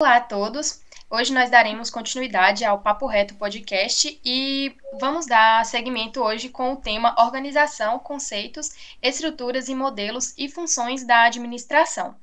[0.00, 0.80] Olá a todos.
[1.10, 6.76] Hoje nós daremos continuidade ao Papo Reto Podcast e vamos dar seguimento hoje com o
[6.76, 12.14] tema Organização, Conceitos, Estruturas e Modelos e Funções da Administração.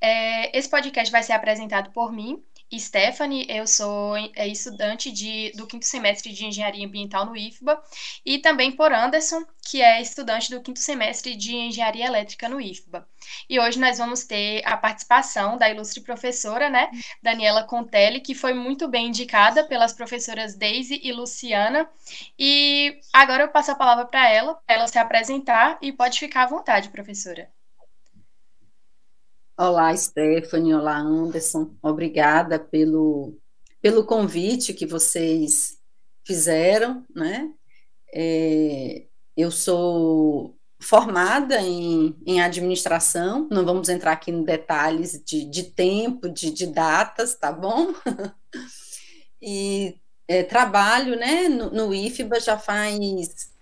[0.00, 2.40] É, esse podcast vai ser apresentado por mim,
[2.78, 7.82] Stephanie, eu sou é, estudante de, do quinto semestre de Engenharia Ambiental no IFBA,
[8.24, 13.06] e também por Anderson, que é estudante do quinto semestre de Engenharia Elétrica no IFBA.
[13.48, 16.90] E hoje nós vamos ter a participação da ilustre professora, né,
[17.22, 21.88] Daniela Contelli, que foi muito bem indicada pelas professoras Daisy e Luciana.
[22.38, 26.44] E agora eu passo a palavra para ela, para ela se apresentar, e pode ficar
[26.44, 27.50] à vontade, professora.
[29.56, 31.76] Olá, Stephanie, olá, Anderson.
[31.80, 33.38] Obrigada pelo,
[33.80, 35.78] pelo convite que vocês
[36.24, 37.52] fizeram, né?
[38.12, 39.04] É,
[39.36, 46.28] eu sou formada em, em administração, não vamos entrar aqui em detalhes de, de tempo,
[46.28, 47.94] de, de datas, tá bom?
[49.40, 49.96] e
[50.26, 53.53] é, trabalho né, no, no IFBA já faz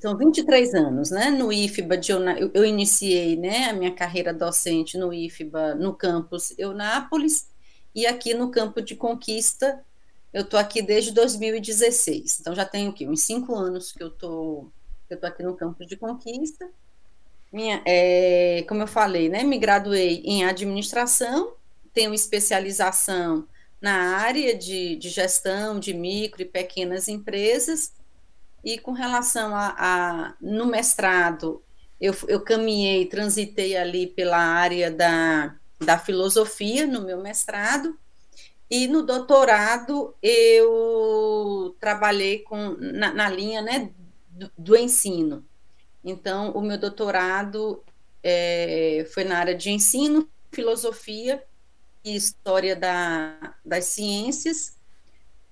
[0.00, 1.30] são 23 anos, né?
[1.30, 2.20] No IFBA, de, eu,
[2.52, 7.48] eu iniciei né, a minha carreira docente no IFBA, no campus Eunápolis,
[7.94, 9.84] e aqui no campo de Conquista,
[10.32, 12.40] eu estou aqui desde 2016.
[12.40, 14.68] Então, já tenho aqui uns cinco anos que eu tô,
[15.08, 16.68] estou aqui no campo de Conquista.
[17.52, 21.52] Minha, é, como eu falei, né, me graduei em administração,
[21.92, 23.46] tenho especialização
[23.80, 27.92] na área de, de gestão de micro e pequenas empresas,
[28.64, 31.62] e com relação a, a no mestrado,
[32.00, 37.98] eu, eu caminhei, transitei ali pela área da, da filosofia no meu mestrado,
[38.70, 43.90] e no doutorado eu trabalhei com, na, na linha né,
[44.30, 45.44] do, do, ensino.
[46.02, 47.84] Então, o meu doutorado
[48.22, 51.44] é, foi na área de ensino, filosofia
[52.02, 54.76] e história da, das ciências,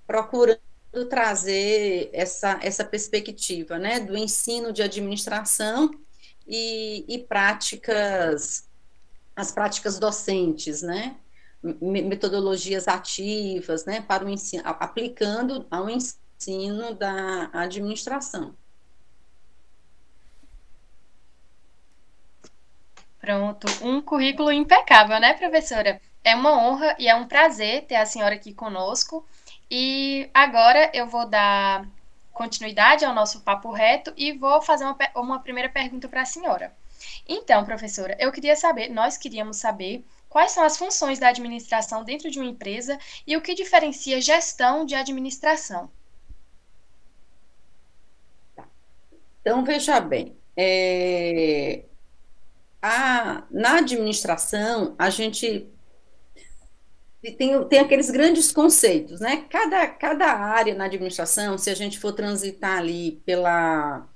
[0.07, 0.72] procurando
[1.09, 5.91] trazer essa, essa perspectiva né, do ensino de administração
[6.47, 8.69] e, e práticas,
[9.35, 11.17] as práticas docentes, né,
[11.81, 18.55] metodologias ativas né, para o ensino, aplicando ao ensino da administração.
[23.21, 26.01] Pronto, um currículo impecável, né, professora?
[26.25, 29.25] É uma honra e é um prazer ter a senhora aqui conosco.
[29.71, 31.87] E agora eu vou dar
[32.33, 36.73] continuidade ao nosso papo reto e vou fazer uma, uma primeira pergunta para a senhora.
[37.29, 42.31] Então, professora, eu queria saber, nós queríamos saber quais são as funções da administração dentro
[42.31, 45.91] de uma empresa e o que diferencia gestão de administração.
[49.41, 51.85] Então, veja bem, é,
[52.81, 55.69] a, na administração, a gente
[57.31, 59.47] tem, tem aqueles grandes conceitos, né?
[59.49, 64.09] Cada, cada área na administração, se a gente for transitar ali pela,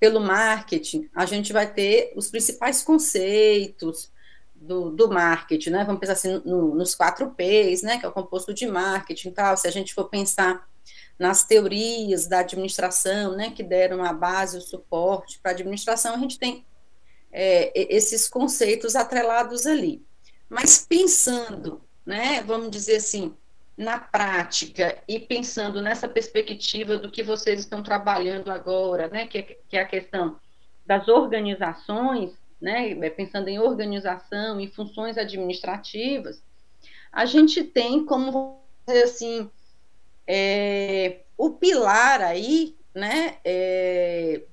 [0.00, 4.10] pelo marketing, a gente vai ter os principais conceitos
[4.56, 5.84] do, do marketing, né?
[5.84, 7.98] Vamos pensar assim no, nos quatro P's, né?
[7.98, 9.56] Que é o composto de marketing e tal.
[9.56, 10.68] Se a gente for pensar
[11.16, 13.50] nas teorias da administração, né?
[13.50, 16.66] Que deram a base, o suporte para a administração, a gente tem
[17.30, 20.02] é, esses conceitos atrelados ali.
[20.48, 23.36] Mas pensando né, vamos dizer assim,
[23.76, 29.42] na prática e pensando nessa perspectiva do que vocês estão trabalhando agora, né, que, é,
[29.42, 30.40] que é a questão
[30.86, 36.42] das organizações, né, é, pensando em organização e funções administrativas,
[37.12, 38.58] a gente tem como
[39.04, 39.50] assim
[40.26, 44.44] é, o pilar aí, né, é,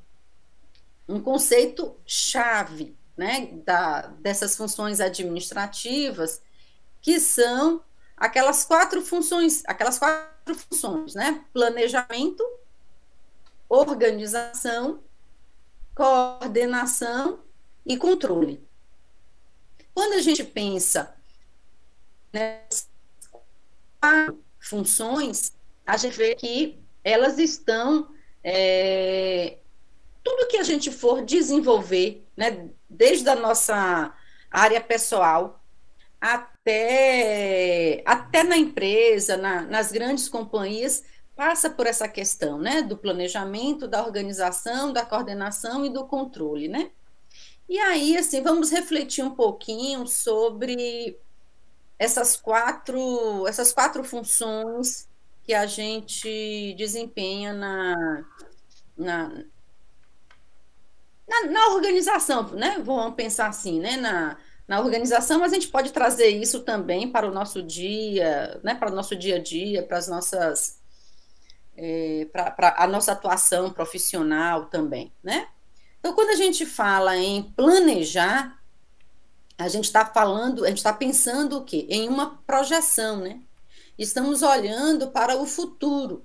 [1.07, 6.43] um conceito chave, né, da, dessas funções administrativas
[7.05, 7.83] que são
[8.17, 11.45] aquelas quatro funções, aquelas quatro funções, né?
[11.53, 12.43] Planejamento,
[13.69, 15.03] organização,
[15.93, 17.41] coordenação
[17.85, 18.67] e controle.
[19.93, 21.16] Quando a gente pensa
[22.33, 22.89] nessas
[24.01, 25.53] quatro funções,
[25.85, 28.09] a gente vê que elas estão
[28.43, 29.59] é,
[30.23, 34.11] tudo que a gente for desenvolver, né, desde a nossa
[34.49, 35.61] área pessoal
[36.33, 41.03] até, até na empresa, na, nas grandes companhias,
[41.35, 46.89] passa por essa questão, né, do planejamento, da organização, da coordenação e do controle, né?
[47.69, 51.19] E aí, assim, vamos refletir um pouquinho sobre
[51.99, 55.07] essas quatro, essas quatro funções
[55.43, 58.25] que a gente desempenha na,
[58.97, 59.45] na,
[61.28, 62.79] na, na organização, né?
[62.83, 63.97] Vamos pensar assim, né?
[63.97, 64.37] Na,
[64.67, 68.91] na organização, mas a gente pode trazer isso também para o nosso dia, né, para
[68.91, 70.79] o nosso dia a dia, para as nossas
[71.78, 75.47] é, para a nossa atuação profissional também, né?
[76.00, 78.59] Então, quando a gente fala em planejar,
[79.58, 81.88] a gente está falando, a gente está pensando o quê?
[81.90, 83.41] Em uma projeção, né?
[83.97, 86.23] Estamos olhando para o futuro.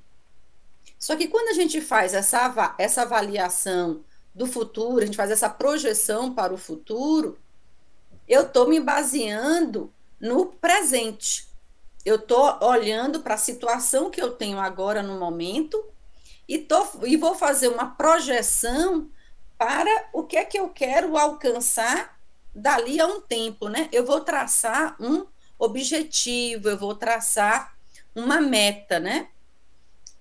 [0.99, 4.05] Só que quando a gente faz essa, essa avaliação
[4.35, 7.39] do futuro, a gente faz essa projeção para o futuro,
[8.31, 11.49] eu estou me baseando no presente.
[12.05, 15.85] Eu estou olhando para a situação que eu tenho agora no momento
[16.49, 19.11] e, tô, e vou fazer uma projeção
[19.59, 22.19] para o que é que eu quero alcançar
[22.55, 23.89] dali a um tempo, né?
[23.91, 25.27] Eu vou traçar um
[25.59, 27.77] objetivo, eu vou traçar
[28.15, 29.29] uma meta, né?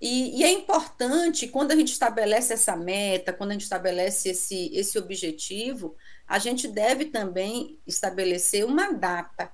[0.00, 4.70] E, e, é importante, quando a gente estabelece essa meta, quando a gente estabelece esse,
[4.74, 5.94] esse objetivo,
[6.30, 9.50] a gente deve também estabelecer uma data,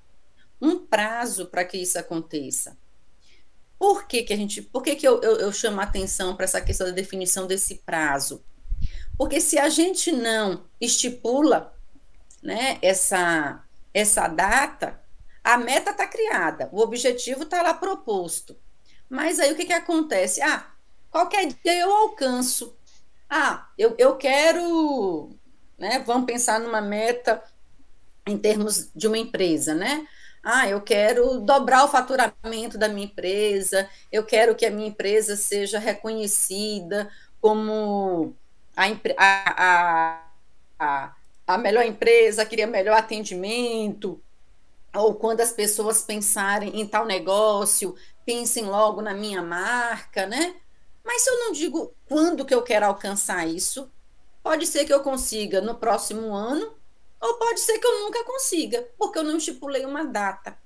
[0.60, 2.76] um prazo para que isso aconteça.
[3.78, 6.44] Por que, que a gente, por que, que eu, eu, eu chamo a atenção para
[6.44, 8.44] essa questão da definição desse prazo?
[9.16, 11.74] Porque se a gente não estipula
[12.42, 13.64] né, essa,
[13.94, 15.00] essa data,
[15.42, 18.54] a meta está criada, o objetivo está lá proposto.
[19.08, 20.42] Mas aí o que, que acontece?
[20.42, 20.70] Ah,
[21.10, 22.76] qualquer dia eu alcanço.
[23.30, 25.30] Ah, eu, eu quero,
[25.78, 25.98] né?
[26.06, 27.42] Vamos pensar numa meta
[28.26, 30.06] em termos de uma empresa, né?
[30.42, 35.36] Ah, eu quero dobrar o faturamento da minha empresa, eu quero que a minha empresa
[35.36, 38.34] seja reconhecida como
[38.76, 38.86] a,
[39.18, 40.22] a,
[40.78, 44.20] a, a melhor empresa, queria melhor atendimento,
[44.94, 47.94] ou quando as pessoas pensarem em tal negócio,
[48.24, 50.56] pensem logo na minha marca, né?
[51.04, 53.90] Mas se eu não digo quando que eu quero alcançar isso,
[54.46, 56.72] pode ser que eu consiga no próximo ano,
[57.20, 60.56] ou pode ser que eu nunca consiga, porque eu não estipulei uma data.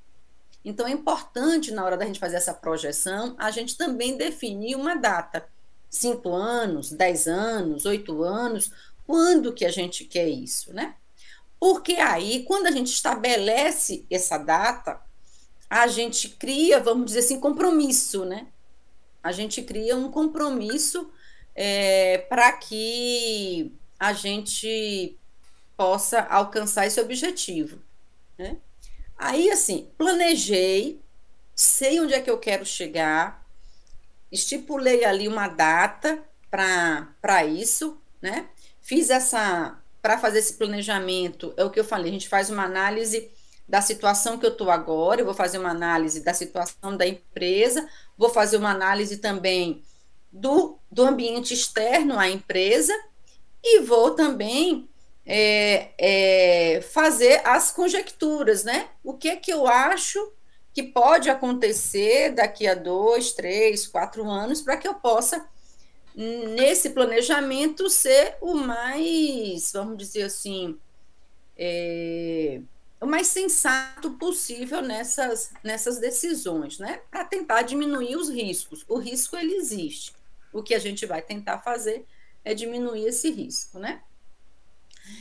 [0.62, 4.96] Então é importante, na hora da gente fazer essa projeção, a gente também definir uma
[4.96, 5.48] data.
[5.88, 8.70] Cinco anos, dez anos, oito anos,
[9.06, 10.96] quando que a gente quer isso, né?
[11.58, 15.00] Porque aí, quando a gente estabelece essa data,
[15.70, 18.48] a gente cria, vamos dizer assim, compromisso, né?
[19.22, 21.10] A gente cria um compromisso
[21.62, 25.14] é, para que a gente
[25.76, 27.78] possa alcançar esse objetivo,
[28.38, 28.56] né?
[29.18, 30.98] Aí, assim, planejei,
[31.54, 33.46] sei onde é que eu quero chegar,
[34.32, 38.48] estipulei ali uma data para isso, né?
[38.80, 39.78] Fiz essa.
[40.00, 43.30] Para fazer esse planejamento, é o que eu falei, a gente faz uma análise
[43.68, 47.86] da situação que eu estou agora, eu vou fazer uma análise da situação da empresa,
[48.16, 49.84] vou fazer uma análise também
[50.32, 52.92] do, do ambiente externo à empresa
[53.62, 54.88] e vou também
[55.26, 58.88] é, é, fazer as conjecturas, né?
[59.04, 60.32] O que é que eu acho
[60.72, 65.46] que pode acontecer daqui a dois, três, quatro anos para que eu possa,
[66.14, 70.78] nesse planejamento, ser o mais, vamos dizer assim,
[71.56, 72.60] é,
[73.00, 77.00] o mais sensato possível nessas, nessas decisões, né?
[77.10, 78.84] Para tentar diminuir os riscos.
[78.88, 80.12] O risco ele existe.
[80.52, 82.06] O que a gente vai tentar fazer
[82.44, 84.02] é diminuir esse risco, né?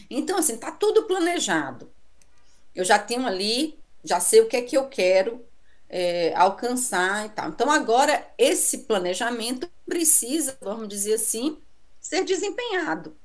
[0.09, 1.91] Então, assim, tá tudo planejado.
[2.75, 5.43] Eu já tenho ali, já sei o que é que eu quero
[5.89, 7.49] é, alcançar e tal.
[7.49, 11.57] Então, agora, esse planejamento precisa, vamos dizer assim,
[11.99, 13.15] ser desempenhado.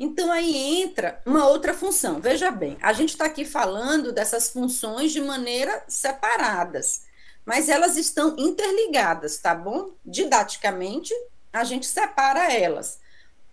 [0.00, 2.22] Então aí entra uma outra função.
[2.22, 7.02] Veja bem, a gente está aqui falando dessas funções de maneira separadas,
[7.44, 9.90] mas elas estão interligadas, tá bom?
[10.02, 11.12] Didaticamente,
[11.52, 13.00] a gente separa elas,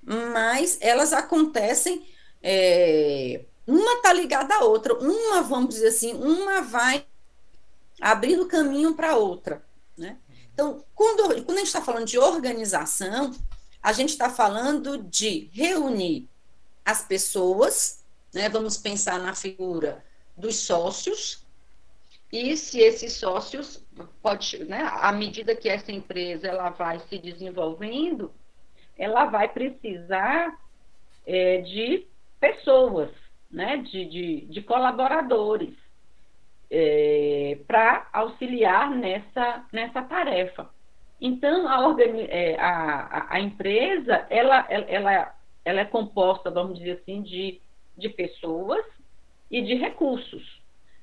[0.03, 2.05] mas elas acontecem.
[2.41, 7.05] É, uma está ligada à outra, uma, vamos dizer assim, uma vai
[7.99, 9.61] abrindo caminho para a outra.
[9.97, 10.17] Né?
[10.53, 13.31] Então, quando, quando a gente está falando de organização,
[13.81, 16.29] a gente está falando de reunir
[16.85, 17.99] as pessoas,
[18.33, 18.49] né?
[18.49, 20.03] Vamos pensar na figura
[20.35, 21.45] dos sócios,
[22.31, 23.85] e se esses sócios
[24.21, 28.31] pode, né, à medida que essa empresa ela vai se desenvolvendo,
[28.97, 30.57] ela vai precisar
[31.25, 32.05] é, de
[32.39, 33.11] pessoas,
[33.49, 35.73] né, de, de, de colaboradores
[36.69, 40.69] é, para auxiliar nessa, nessa tarefa.
[41.19, 41.95] Então, a,
[42.29, 47.61] é, a, a, empresa, ela, ela, ela é composta, vamos dizer assim, de,
[47.97, 48.85] de pessoas
[49.49, 50.56] e de recursos,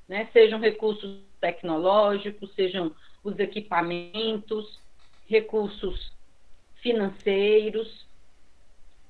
[0.07, 0.27] né?
[0.33, 2.93] Sejam recursos tecnológicos, sejam
[3.23, 4.79] os equipamentos,
[5.27, 6.11] recursos
[6.81, 8.05] financeiros,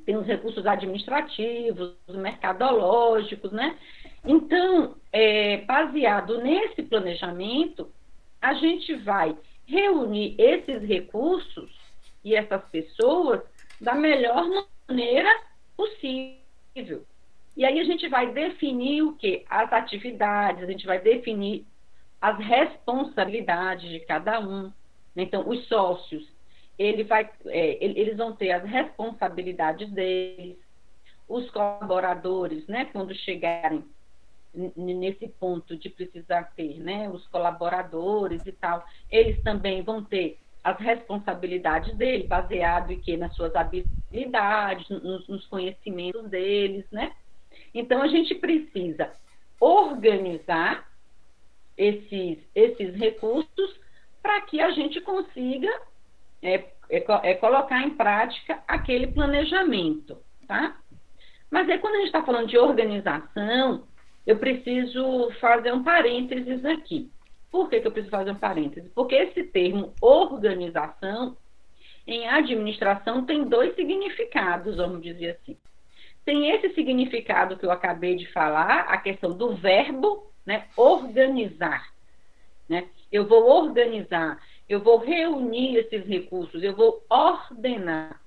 [0.06, 3.78] tem os recursos administrativos, mercadológicos, né?
[4.24, 7.92] Então, é, baseado nesse planejamento,
[8.42, 9.36] a gente vai
[9.66, 11.72] reunir esses recursos
[12.24, 13.42] e essas pessoas
[13.82, 14.46] da melhor
[14.88, 15.30] maneira
[15.75, 17.06] possível.
[17.55, 19.45] E aí a gente vai definir o que?
[19.50, 21.65] As atividades, a gente vai definir
[22.21, 24.71] as responsabilidades de cada um.
[25.15, 26.27] Então, os sócios,
[26.77, 30.57] ele vai, é, eles vão ter as responsabilidades deles,
[31.27, 33.83] os colaboradores, né, quando chegarem
[34.75, 40.77] nesse ponto de precisar ter, né, os colaboradores e tal, eles também vão ter as
[40.79, 47.12] responsabilidades dele, baseado em que nas suas habilidades, nos, nos conhecimentos deles, né?
[47.75, 49.12] Então a gente precisa
[49.60, 50.89] organizar
[51.77, 53.79] esses, esses recursos
[54.24, 55.70] para que a gente consiga
[56.41, 56.53] é,
[56.89, 60.17] é, é, colocar em prática aquele planejamento,
[60.48, 60.77] tá?
[61.51, 63.86] Mas aí quando a gente está falando de organização,
[64.25, 67.12] eu preciso fazer um parênteses aqui.
[67.51, 68.89] Por que, que eu preciso fazer um parênteses?
[68.94, 71.38] Porque esse termo organização,
[72.08, 75.58] em administração, tem dois significados, vamos dizer assim.
[76.25, 81.94] Tem esse significado que eu acabei de falar, a questão do verbo, né, organizar.
[82.67, 82.89] Né?
[83.12, 88.20] Eu vou organizar, eu vou reunir esses recursos, eu vou ordenar.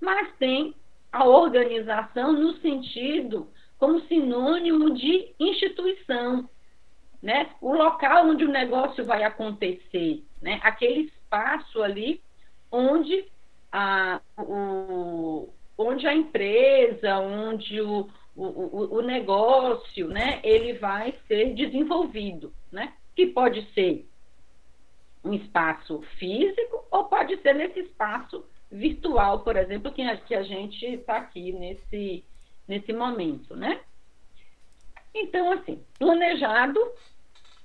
[0.00, 0.74] Mas tem
[1.12, 6.48] a organização no sentido como sinônimo de instituição,
[7.22, 7.50] né?
[7.60, 10.60] O local onde o negócio vai acontecer, né?
[10.62, 12.20] Aquele espaço ali
[12.70, 13.24] onde
[13.72, 20.40] a, o, onde a empresa, onde o, o, o negócio, né?
[20.42, 22.92] Ele vai ser desenvolvido, né?
[23.14, 24.06] Que pode ser
[25.24, 30.42] um espaço físico ou pode ser nesse espaço virtual, por exemplo, que a, que a
[30.42, 32.24] gente está aqui nesse
[32.66, 33.80] nesse momento, né?
[35.14, 36.80] Então, assim, planejado,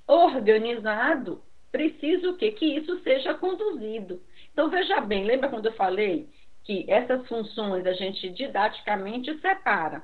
[0.08, 1.41] organizado,
[1.72, 2.51] precisa o quê?
[2.51, 4.22] Que isso seja conduzido.
[4.53, 6.30] Então, veja bem, lembra quando eu falei
[6.63, 10.03] que essas funções a gente didaticamente separa,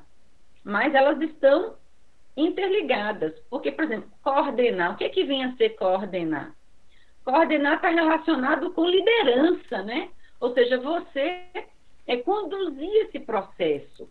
[0.63, 1.75] mas elas estão
[2.35, 3.33] interligadas.
[3.49, 6.53] Porque, por exemplo, coordenar, o que, é que vem a ser coordenar?
[7.23, 10.09] Coordenar está relacionado com liderança, né?
[10.39, 11.43] Ou seja, você
[12.05, 14.09] é conduzir esse processo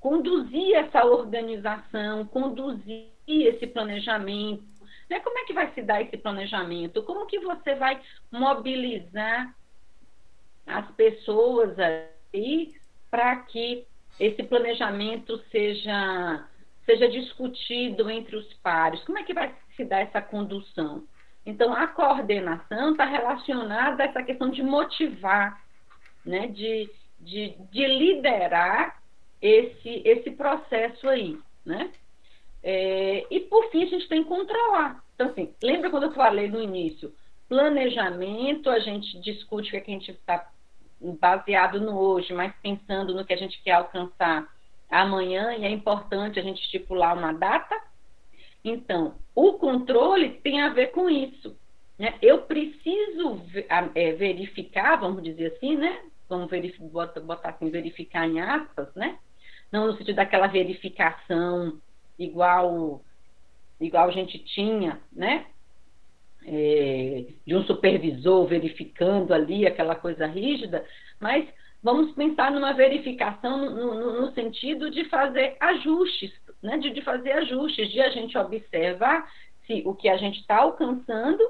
[0.00, 4.62] conduzir essa organização, conduzir esse planejamento.
[5.08, 5.20] Né?
[5.20, 7.02] Como é que vai se dar esse planejamento?
[7.02, 8.00] Como que você vai
[8.30, 9.54] mobilizar
[10.68, 12.74] as pessoas aí
[13.10, 13.86] para que
[14.18, 16.46] esse planejamento seja,
[16.84, 19.02] seja discutido entre os pares?
[19.04, 21.04] Como é que vai se dar essa condução?
[21.46, 25.62] Então, a coordenação está relacionada a essa questão de motivar,
[26.24, 26.48] né?
[26.48, 29.00] de, de, de liderar
[29.40, 31.90] esse, esse processo aí, né?
[32.62, 35.02] É, e por fim, a gente tem que controlar.
[35.14, 37.14] Então, assim, lembra quando eu falei no início?
[37.48, 40.50] Planejamento, a gente discute o que, é que a gente está
[41.00, 44.46] baseado no hoje, mas pensando no que a gente quer alcançar
[44.90, 47.78] amanhã, e é importante a gente estipular uma data.
[48.64, 51.56] Então, o controle tem a ver com isso.
[51.98, 52.14] Né?
[52.22, 53.42] Eu preciso
[53.94, 56.02] é, verificar, vamos dizer assim, né?
[56.28, 59.18] Vamos verificar, botar assim, verificar em aspas, né?
[59.70, 61.78] não no sentido daquela verificação
[62.18, 63.02] igual
[63.80, 65.46] igual a gente tinha, né?
[66.46, 70.84] É, de um supervisor verificando ali aquela coisa rígida,
[71.20, 71.46] mas
[71.82, 76.78] vamos pensar numa verificação no, no, no sentido de fazer ajustes, né?
[76.78, 79.30] De, de, fazer ajustes, de a gente observar
[79.66, 81.42] se o que a gente está alcançando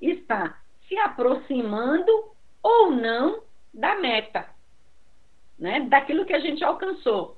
[0.00, 2.10] está se aproximando
[2.62, 3.42] ou não
[3.74, 4.54] da meta
[5.58, 7.36] né, daquilo que a gente alcançou.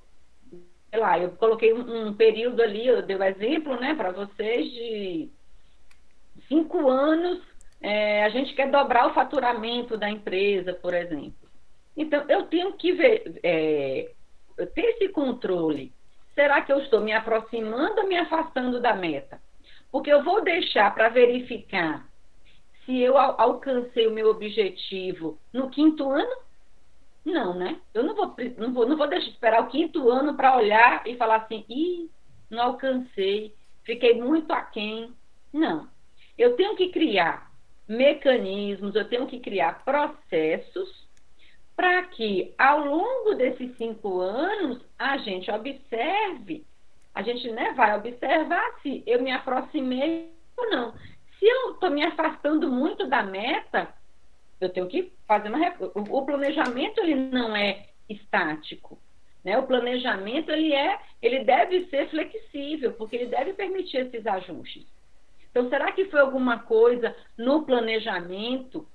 [0.90, 4.12] Sei lá, eu coloquei um, um período ali, eu dei o um exemplo né, para
[4.12, 5.30] vocês de
[6.49, 7.41] cinco anos,
[7.81, 11.49] é, a gente quer dobrar o faturamento da empresa, por exemplo.
[11.97, 14.11] Então, eu tenho que ver, é,
[14.75, 15.93] ter esse controle.
[16.35, 19.41] Será que eu estou me aproximando ou me afastando da meta?
[19.91, 22.07] Porque eu vou deixar para verificar
[22.85, 26.47] se eu alcancei o meu objetivo no quinto ano
[27.26, 27.81] não, né?
[27.93, 31.17] Eu não vou, não vou, não vou deixar esperar o quinto ano para olhar e
[31.17, 32.09] falar assim, ih,
[32.49, 35.12] não alcancei, fiquei muito aquém.
[35.53, 35.88] Não.
[36.38, 37.50] Eu tenho que criar
[37.88, 41.07] mecanismos, eu tenho que criar processos
[41.76, 46.64] para que ao longo desses cinco anos a gente observe,
[47.14, 50.95] a gente né, vai observar se eu me aproximei ou não.
[51.38, 53.95] Se eu estou me afastando muito da meta,
[54.61, 55.75] eu tenho que fazer uma.
[56.11, 58.99] O planejamento ele não é estático.
[59.45, 59.57] Né?
[59.59, 64.87] O planejamento ele é, ele deve ser flexível, porque ele deve permitir esses ajustes.
[65.57, 68.87] Então, será que foi alguma coisa no planejamento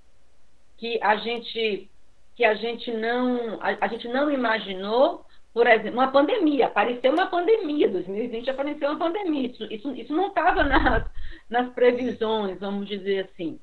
[0.78, 1.90] que a gente
[2.36, 5.26] que a gente não a, a gente não imaginou?
[5.52, 9.48] Por exemplo, uma pandemia, apareceu uma pandemia, 2020 apareceu uma pandemia.
[9.48, 11.10] Isso, isso, isso não estava nas,
[11.50, 13.60] nas previsões, vamos dizer assim.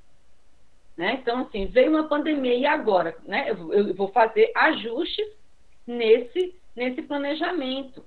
[0.96, 1.20] Né?
[1.22, 3.48] Então, assim, veio uma pandemia e agora, né?
[3.48, 5.24] Eu, eu vou fazer ajustes
[5.86, 8.04] nesse, nesse planejamento.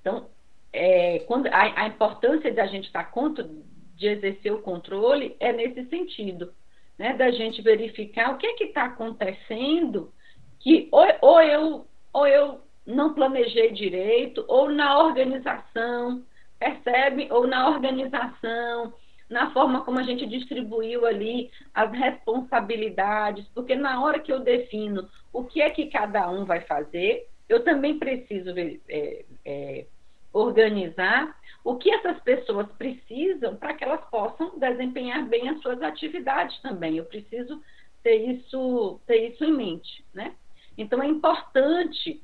[0.00, 0.28] Então,
[0.72, 3.48] é, quando a, a, importância da gente estar contra,
[3.96, 6.52] de exercer o controle é nesse sentido,
[6.98, 7.14] né?
[7.14, 10.12] Da gente verificar o que é que está acontecendo
[10.60, 16.24] que ou, ou eu ou eu não planejei direito, ou na organização,
[16.58, 17.28] percebe?
[17.30, 18.94] Ou na organização,
[19.28, 25.06] na forma como a gente distribuiu ali as responsabilidades, porque na hora que eu defino
[25.32, 28.50] o que é que cada um vai fazer, eu também preciso
[28.88, 29.86] é, é,
[30.32, 36.60] organizar o que essas pessoas precisam para que elas possam desempenhar bem as suas atividades
[36.60, 36.96] também.
[36.96, 37.62] Eu preciso
[38.02, 40.34] ter isso, ter isso em mente, né?
[40.76, 42.22] Então é importante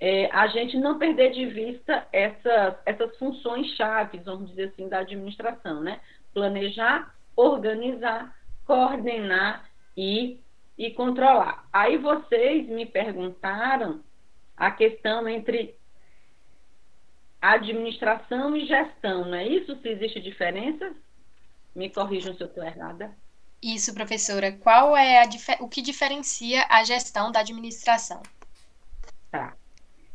[0.00, 5.00] é, a gente não perder de vista essas, essas funções chaves, vamos dizer assim, da
[5.00, 6.00] administração, né?
[6.32, 10.40] planejar, organizar, coordenar e,
[10.78, 11.64] e controlar.
[11.72, 14.00] Aí vocês me perguntaram
[14.56, 15.74] a questão entre
[17.40, 19.76] administração e gestão, não é isso?
[19.80, 20.92] Se existe diferença?
[21.74, 23.14] Me corrijam se eu estou errada.
[23.62, 24.52] Isso, professora.
[24.52, 25.22] Qual é
[25.60, 28.22] o que diferencia a gestão da administração?
[29.30, 29.54] Tá.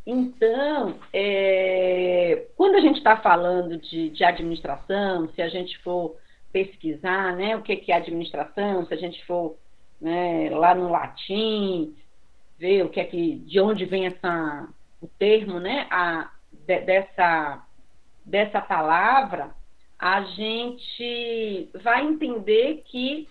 [0.06, 6.16] Então, é, quando a gente está falando de, de, administração, se a gente for
[6.52, 9.56] pesquisar né, o que, que é administração, se a gente for
[10.00, 11.96] né, lá no latim,
[12.58, 14.68] ver o que é que, de onde vem essa,
[15.02, 16.30] o termo né, a,
[16.66, 17.66] de, dessa,
[18.26, 19.52] dessa palavra,
[19.98, 23.28] a gente vai entender que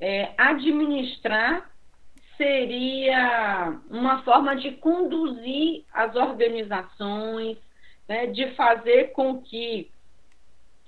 [0.00, 1.70] é, administrar
[2.36, 7.58] seria uma forma de conduzir as organizações,
[8.08, 9.90] né, de fazer com que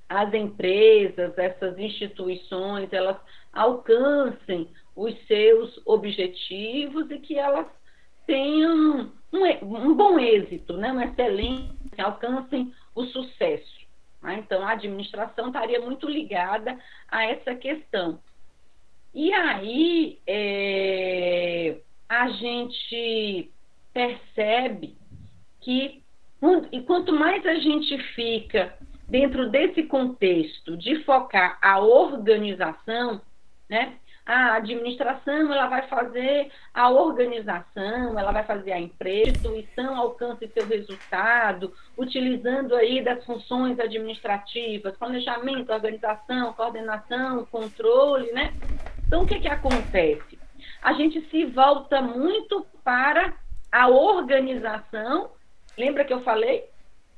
[0.09, 3.19] as empresas, essas instituições, elas
[3.53, 7.67] alcancem os seus objetivos e que elas
[8.27, 13.81] tenham um, um bom êxito, né, um excelente, alcancem o sucesso.
[14.23, 14.39] Né?
[14.39, 16.79] Então, a administração estaria muito ligada
[17.09, 18.21] a essa questão.
[19.15, 21.77] E aí é,
[22.09, 23.51] a gente
[23.93, 24.97] percebe
[25.61, 26.03] que
[26.73, 28.77] e quanto mais a gente fica
[29.09, 33.21] dentro desse contexto de focar a organização,
[33.69, 33.97] né?
[34.25, 40.47] A administração ela vai fazer a organização, ela vai fazer a empresa, a instituição alcance
[40.49, 48.55] seu resultado, utilizando aí das funções administrativas, planejamento, organização, coordenação, controle, né?
[49.07, 50.39] Então, o que, que acontece?
[50.81, 53.35] A gente se volta muito para
[53.71, 55.33] a organização.
[55.77, 56.71] Lembra que eu falei?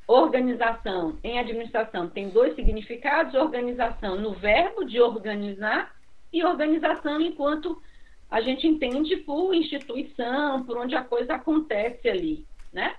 [0.07, 5.94] Organização em administração tem dois significados: organização no verbo de organizar
[6.35, 7.81] e organização enquanto
[8.29, 12.97] a gente entende por instituição, por onde a coisa acontece ali, né?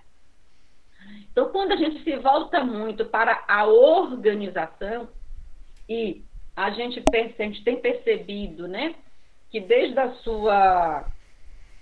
[1.29, 5.09] Então, quando a gente se volta muito para a organização
[5.87, 6.23] e
[6.55, 8.95] a gente, a gente tem percebido, né,
[9.51, 11.05] que desde a sua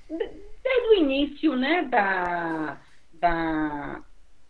[0.10, 2.82] desde o início, né, da,
[3.14, 4.02] da,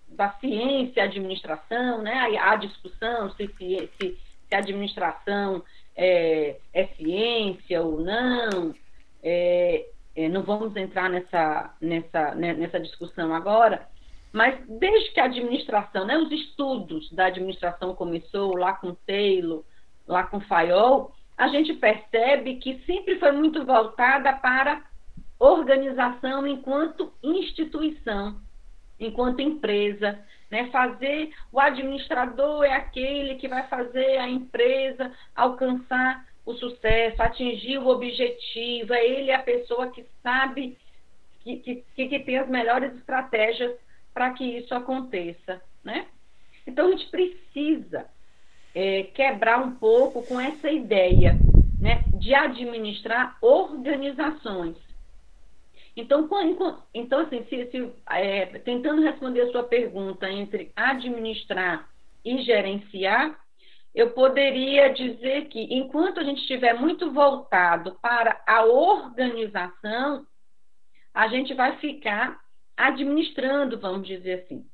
[0.08, 4.18] da ciência, administração, né, a, discussão se, se, se,
[4.52, 5.63] a administração
[5.95, 8.73] é, é ciência ou não,
[9.21, 13.88] é, é, não vamos entrar nessa, nessa, né, nessa discussão agora,
[14.32, 19.63] mas desde que a administração, né, os estudos da administração começou lá com Taylor,
[20.08, 24.84] lá com Fayol, a gente percebe que sempre foi muito voltada para
[25.39, 28.39] organização enquanto instituição,
[28.99, 30.19] enquanto empresa.
[30.49, 30.69] Né?
[30.71, 37.88] Fazer o administrador é aquele que vai fazer a empresa alcançar o sucesso, atingir o
[37.88, 40.77] objetivo, é ele a pessoa que sabe
[41.41, 43.73] que, que, que tem as melhores estratégias
[44.13, 45.62] para que isso aconteça.
[45.84, 46.08] Né?
[46.67, 48.06] Então a gente precisa
[48.75, 51.38] é, quebrar um pouco com essa ideia
[51.79, 54.77] né, de administrar organizações.
[55.95, 56.27] Então,
[56.93, 61.88] então assim, se, se, é, tentando responder a sua pergunta entre administrar
[62.25, 63.39] e gerenciar,
[63.93, 70.25] eu poderia dizer que enquanto a gente estiver muito voltado para a organização,
[71.13, 72.39] a gente vai ficar
[72.75, 74.65] administrando, vamos dizer assim.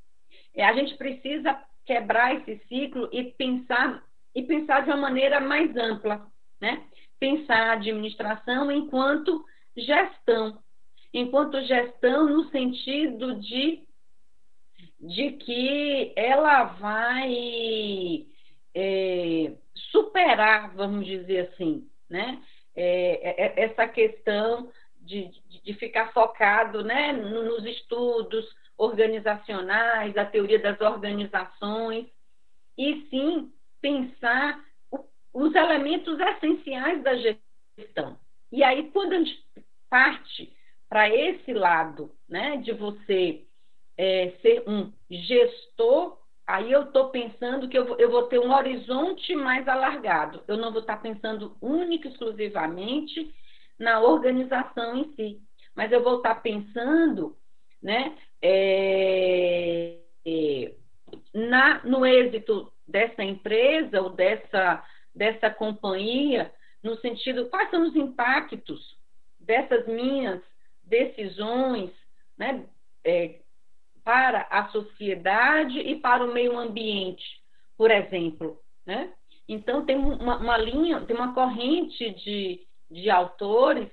[0.55, 4.01] É, a gente precisa quebrar esse ciclo e pensar
[4.34, 6.25] e pensar de uma maneira mais ampla,
[6.62, 6.86] né?
[7.19, 9.43] Pensar a administração enquanto
[9.75, 10.58] gestão,
[11.13, 13.88] enquanto gestão no sentido de
[15.00, 18.26] de que ela vai
[18.76, 19.54] é,
[19.91, 22.43] superar, vamos dizer assim, né?
[22.76, 25.32] É, é, é essa questão de,
[25.63, 28.45] de, ficar focado né, nos estudos
[28.78, 32.08] organizacionais, a teoria das organizações,
[32.78, 34.63] e sim pensar
[35.34, 38.17] os elementos essenciais da gestão.
[38.52, 39.43] E aí, quando a gente
[39.89, 40.54] parte
[40.89, 43.45] para esse lado, né, de você
[43.95, 48.52] é, ser um gestor, aí eu estou pensando que eu vou, eu vou, ter um
[48.52, 50.43] horizonte mais alargado.
[50.47, 53.34] Eu não vou estar pensando única e exclusivamente
[53.78, 55.39] na organização em si,
[55.75, 57.38] mas eu vou estar pensando
[57.82, 60.73] né, é, é,
[61.34, 68.97] na, no êxito dessa empresa ou dessa, dessa companhia, no sentido, quais são os impactos
[69.39, 70.41] dessas minhas
[70.89, 71.91] decisões
[72.38, 72.65] né,
[73.06, 73.39] é,
[74.04, 77.23] para a sociedade e para o meio ambiente,
[77.78, 78.60] por exemplo.
[78.86, 79.13] Né?
[79.47, 83.88] Então, tem uma, uma linha, tem uma corrente de, de autores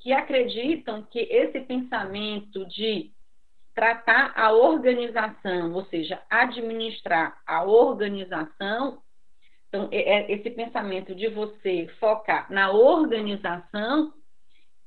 [0.00, 3.12] que acreditam que esse pensamento de
[3.74, 9.00] tratar a organização, ou seja, administrar a organização,
[9.68, 14.12] então, é, é esse pensamento de você focar na organização,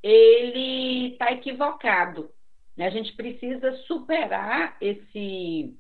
[0.04, 2.30] ele está equivocado.
[2.76, 2.86] Né?
[2.86, 5.74] A gente precisa superar esse,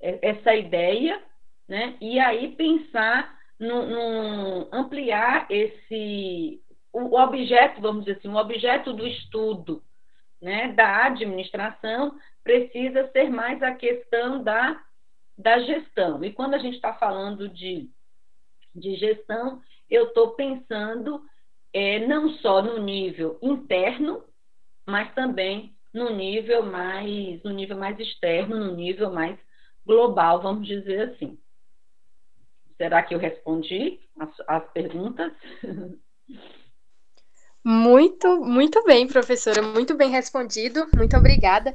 [0.00, 1.22] essa ideia,
[1.68, 1.96] né?
[2.00, 6.60] E aí pensar no, ampliar esse
[6.92, 9.82] o objeto, vamos dizer assim, o objeto do estudo,
[10.40, 14.82] né, da administração precisa ser mais a questão da,
[15.36, 16.24] da gestão.
[16.24, 17.90] E quando a gente está falando de,
[18.74, 21.22] de gestão, eu estou pensando
[21.76, 24.24] é, não só no nível interno,
[24.86, 29.38] mas também no nível mais no nível mais externo, no nível mais
[29.84, 31.38] global, vamos dizer assim.
[32.78, 35.30] Será que eu respondi as, as perguntas?
[37.68, 41.74] Muito, muito bem, professora, muito bem respondido, muito obrigada.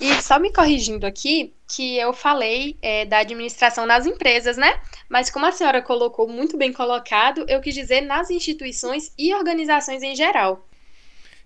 [0.00, 4.80] E só me corrigindo aqui, que eu falei é, da administração nas empresas, né?
[5.10, 10.02] Mas como a senhora colocou muito bem colocado, eu quis dizer nas instituições e organizações
[10.02, 10.66] em geral.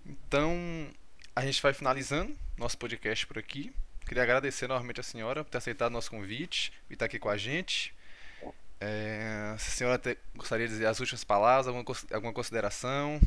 [0.05, 0.55] Então,
[1.35, 3.73] a gente vai finalizando nosso podcast por aqui.
[4.07, 7.35] Queria agradecer novamente a senhora por ter aceitado nosso convite e estar aqui com a
[7.35, 7.93] gente.
[8.79, 13.19] É, se a senhora te, gostaria de dizer as últimas palavras, alguma, alguma consideração?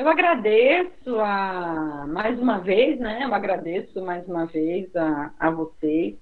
[0.00, 3.22] Eu agradeço a, mais uma vez, né?
[3.22, 6.16] Eu agradeço mais uma vez a, a vocês.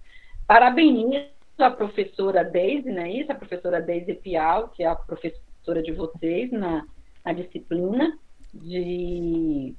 [0.49, 1.29] Parabenizo
[1.61, 3.09] a professora Deise, né?
[3.09, 6.89] Isso, a professora Deise Pial, que é a professora de vocês na,
[7.25, 8.19] na disciplina
[8.53, 9.77] de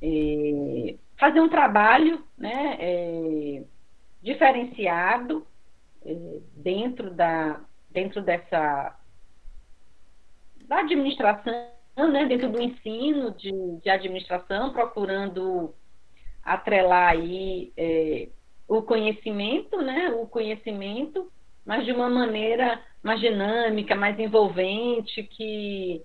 [0.00, 3.64] é, fazer um trabalho né, é,
[4.22, 5.44] diferenciado
[6.06, 8.96] é, dentro, da, dentro dessa
[10.68, 13.52] da administração, né, dentro do ensino de,
[13.82, 15.74] de administração, procurando
[16.42, 18.28] atrelar aí é,
[18.66, 21.30] o conhecimento, né, o conhecimento,
[21.64, 26.02] mas de uma maneira mais dinâmica, mais envolvente, que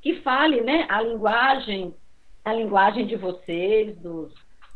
[0.00, 1.94] que fale né, a linguagem,
[2.44, 4.32] a linguagem de vocês, dos,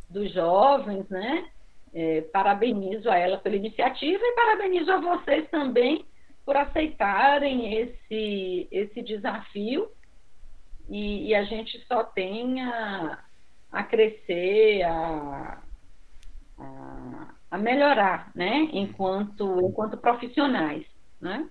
[0.09, 1.49] dos jovens, né?
[1.97, 6.05] É, parabenizo a ela pela iniciativa e parabenizo a vocês também
[6.45, 9.89] por aceitarem esse, esse desafio
[10.89, 13.19] e, e a gente só tem a,
[13.73, 15.63] a crescer, a,
[16.59, 18.69] a, a, melhorar, né?
[18.73, 20.85] Enquanto, enquanto profissionais,
[21.21, 21.49] né?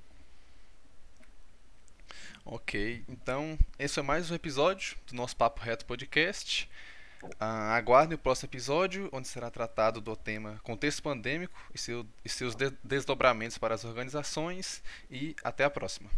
[2.46, 6.70] Ok, então esse é mais um episódio do nosso Papo Reto Podcast.
[7.24, 12.28] Uh, aguardem o próximo episódio, onde será tratado do tema contexto pandêmico e, seu, e
[12.28, 14.84] seus desdobramentos para as organizações.
[15.10, 16.10] E até a próxima.